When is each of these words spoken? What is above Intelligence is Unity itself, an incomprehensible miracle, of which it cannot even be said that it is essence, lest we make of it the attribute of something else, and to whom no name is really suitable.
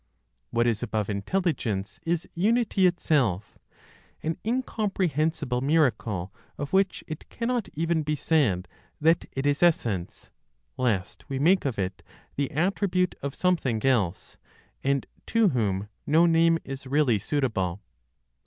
What 0.49 0.65
is 0.65 0.81
above 0.81 1.11
Intelligence 1.11 1.99
is 2.01 2.27
Unity 2.33 2.87
itself, 2.87 3.59
an 4.23 4.35
incomprehensible 4.43 5.61
miracle, 5.61 6.33
of 6.57 6.73
which 6.73 7.03
it 7.07 7.29
cannot 7.29 7.69
even 7.75 8.01
be 8.01 8.15
said 8.15 8.67
that 8.99 9.25
it 9.33 9.45
is 9.45 9.61
essence, 9.61 10.31
lest 10.75 11.29
we 11.29 11.37
make 11.37 11.65
of 11.65 11.77
it 11.77 12.01
the 12.35 12.49
attribute 12.49 13.13
of 13.21 13.35
something 13.35 13.85
else, 13.85 14.39
and 14.83 15.05
to 15.27 15.49
whom 15.49 15.87
no 16.07 16.25
name 16.25 16.57
is 16.65 16.87
really 16.87 17.19
suitable. 17.19 17.79